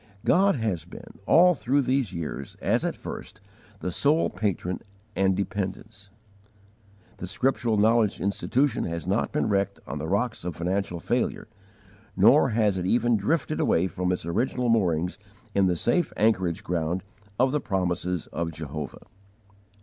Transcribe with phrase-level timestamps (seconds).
[0.25, 3.39] God has been, all through these years, as at first,
[3.81, 4.81] the sole Patron
[5.15, 6.09] and Dependence.
[7.17, 11.47] The Scriptural Knowledge Institution has not been wrecked on the rocks of financial failure,
[12.17, 15.19] nor has it even drifted away from its original moorings
[15.53, 17.03] in the safe anchorage ground
[17.37, 19.05] of the Promises of Jehovah.